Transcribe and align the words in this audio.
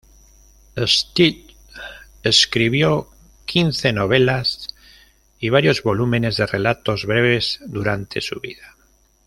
Stead 0.87 1.35
escribió 2.23 3.07
quince 3.45 3.93
novelas 3.93 4.73
y 5.39 5.49
varios 5.49 5.83
volúmenes 5.83 6.37
de 6.37 6.47
relatos 6.47 7.05
breves 7.05 7.59
durante 7.67 8.19
su 8.19 8.39
vida. 8.39 8.75